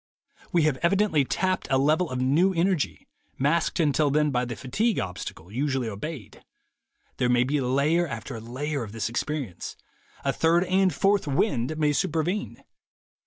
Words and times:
We 0.51 0.63
have 0.63 0.77
evidently 0.77 1.23
tapped 1.25 1.67
a 1.69 1.77
level 1.77 2.09
of 2.09 2.19
new 2.19 2.55
energy, 2.55 3.07
masked 3.37 3.79
until 3.79 4.09
then 4.09 4.31
by 4.31 4.45
the 4.45 4.55
fatigue 4.55 4.97
obstacle 4.97 5.51
usually 5.51 5.87
obeyed. 5.87 6.43
There 7.17 7.29
may 7.29 7.43
be 7.43 7.61
layer 7.61 8.07
after 8.07 8.41
layer 8.41 8.81
of 8.81 8.93
this 8.93 9.09
experience. 9.09 9.77
A 10.25 10.33
third 10.33 10.63
and 10.63 10.91
fourth 10.91 11.27
'wind' 11.27 11.77
may 11.77 11.93
supervene. 11.93 12.63